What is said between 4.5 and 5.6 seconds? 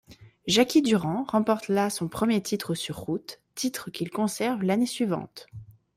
l'année suivante.